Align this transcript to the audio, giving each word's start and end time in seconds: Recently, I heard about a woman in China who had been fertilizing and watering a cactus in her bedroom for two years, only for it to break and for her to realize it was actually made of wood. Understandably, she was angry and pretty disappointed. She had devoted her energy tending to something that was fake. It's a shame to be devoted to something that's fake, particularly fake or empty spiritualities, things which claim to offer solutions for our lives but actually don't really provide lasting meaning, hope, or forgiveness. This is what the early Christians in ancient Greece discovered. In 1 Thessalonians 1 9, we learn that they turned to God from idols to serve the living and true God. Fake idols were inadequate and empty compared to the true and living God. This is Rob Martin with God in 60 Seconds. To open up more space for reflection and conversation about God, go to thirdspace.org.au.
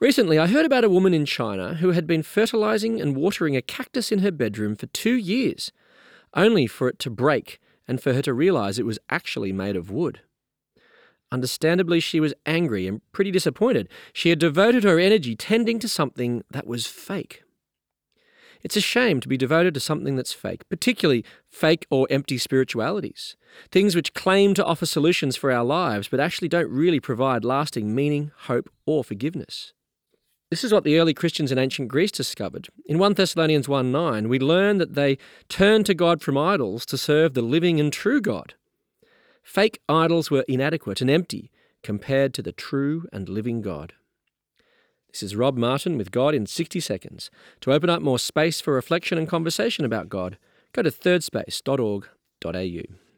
Recently, 0.00 0.38
I 0.38 0.46
heard 0.46 0.64
about 0.64 0.82
a 0.82 0.88
woman 0.88 1.12
in 1.12 1.26
China 1.26 1.74
who 1.74 1.90
had 1.90 2.06
been 2.06 2.22
fertilizing 2.22 3.02
and 3.02 3.14
watering 3.14 3.54
a 3.54 3.60
cactus 3.60 4.10
in 4.10 4.20
her 4.20 4.30
bedroom 4.30 4.74
for 4.74 4.86
two 4.86 5.14
years, 5.14 5.72
only 6.32 6.66
for 6.66 6.88
it 6.88 6.98
to 7.00 7.10
break 7.10 7.60
and 7.86 8.00
for 8.00 8.14
her 8.14 8.22
to 8.22 8.32
realize 8.32 8.78
it 8.78 8.86
was 8.86 8.98
actually 9.10 9.52
made 9.52 9.76
of 9.76 9.90
wood. 9.90 10.20
Understandably, 11.30 12.00
she 12.00 12.18
was 12.18 12.32
angry 12.46 12.86
and 12.86 13.02
pretty 13.12 13.30
disappointed. 13.30 13.90
She 14.14 14.30
had 14.30 14.38
devoted 14.38 14.84
her 14.84 14.98
energy 14.98 15.36
tending 15.36 15.78
to 15.80 15.88
something 15.88 16.44
that 16.50 16.66
was 16.66 16.86
fake. 16.86 17.42
It's 18.62 18.76
a 18.76 18.80
shame 18.80 19.20
to 19.20 19.28
be 19.28 19.36
devoted 19.36 19.74
to 19.74 19.80
something 19.80 20.16
that's 20.16 20.32
fake, 20.32 20.66
particularly 20.70 21.26
fake 21.50 21.86
or 21.90 22.06
empty 22.08 22.38
spiritualities, 22.38 23.36
things 23.70 23.94
which 23.94 24.14
claim 24.14 24.54
to 24.54 24.64
offer 24.64 24.86
solutions 24.86 25.36
for 25.36 25.52
our 25.52 25.64
lives 25.64 26.08
but 26.08 26.20
actually 26.20 26.48
don't 26.48 26.70
really 26.70 27.00
provide 27.00 27.44
lasting 27.44 27.94
meaning, 27.94 28.32
hope, 28.46 28.70
or 28.86 29.04
forgiveness. 29.04 29.74
This 30.50 30.64
is 30.64 30.72
what 30.72 30.82
the 30.82 30.98
early 30.98 31.14
Christians 31.14 31.52
in 31.52 31.58
ancient 31.58 31.86
Greece 31.86 32.10
discovered. 32.10 32.66
In 32.84 32.98
1 32.98 33.14
Thessalonians 33.14 33.68
1 33.68 33.92
9, 33.92 34.28
we 34.28 34.40
learn 34.40 34.78
that 34.78 34.94
they 34.94 35.16
turned 35.48 35.86
to 35.86 35.94
God 35.94 36.20
from 36.20 36.36
idols 36.36 36.84
to 36.86 36.98
serve 36.98 37.34
the 37.34 37.42
living 37.42 37.78
and 37.78 37.92
true 37.92 38.20
God. 38.20 38.54
Fake 39.44 39.80
idols 39.88 40.28
were 40.28 40.44
inadequate 40.48 41.00
and 41.00 41.08
empty 41.08 41.52
compared 41.84 42.34
to 42.34 42.42
the 42.42 42.50
true 42.50 43.06
and 43.12 43.28
living 43.28 43.62
God. 43.62 43.92
This 45.12 45.22
is 45.22 45.36
Rob 45.36 45.56
Martin 45.56 45.96
with 45.96 46.10
God 46.10 46.34
in 46.34 46.46
60 46.46 46.80
Seconds. 46.80 47.30
To 47.60 47.72
open 47.72 47.88
up 47.88 48.02
more 48.02 48.18
space 48.18 48.60
for 48.60 48.74
reflection 48.74 49.18
and 49.18 49.28
conversation 49.28 49.84
about 49.84 50.08
God, 50.08 50.36
go 50.72 50.82
to 50.82 50.90
thirdspace.org.au. 50.90 53.09